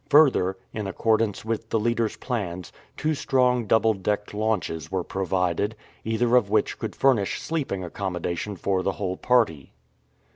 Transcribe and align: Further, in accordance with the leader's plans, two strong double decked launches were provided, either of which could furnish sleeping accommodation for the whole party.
Further, 0.09 0.57
in 0.73 0.87
accordance 0.87 1.45
with 1.45 1.69
the 1.69 1.79
leader's 1.79 2.15
plans, 2.17 2.71
two 2.97 3.13
strong 3.13 3.67
double 3.67 3.93
decked 3.93 4.33
launches 4.33 4.91
were 4.91 5.03
provided, 5.03 5.75
either 6.03 6.35
of 6.35 6.49
which 6.49 6.79
could 6.79 6.95
furnish 6.95 7.39
sleeping 7.39 7.83
accommodation 7.83 8.55
for 8.55 8.81
the 8.81 8.93
whole 8.93 9.15
party. 9.17 9.73